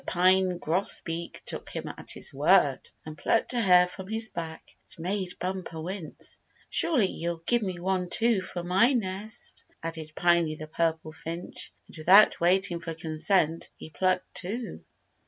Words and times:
Pine 0.07 0.57
Grosbeak 0.57 1.43
took 1.45 1.69
him 1.69 1.87
at 1.87 2.09
his 2.09 2.33
word, 2.33 2.89
and 3.05 3.15
plucked 3.15 3.53
a 3.53 3.61
hair 3.61 3.87
from 3.87 4.07
his 4.07 4.29
back. 4.29 4.75
It 4.91 4.97
made 4.99 5.37
Bumper 5.37 5.79
wince. 5.79 6.39
"Surely 6.71 7.05
you'll 7.05 7.43
give 7.45 7.61
me 7.61 7.79
one, 7.79 8.09
too, 8.09 8.41
for 8.41 8.63
my 8.63 8.93
nest," 8.93 9.63
added 9.83 10.13
Piney 10.15 10.55
the 10.55 10.65
Purple 10.65 11.11
Finch, 11.11 11.71
and 11.85 11.95
without 11.95 12.39
waiting 12.39 12.79
for 12.79 12.95
consent 12.95 13.69
he 13.77 13.91
plucked 13.91 14.33
two. 14.33 14.83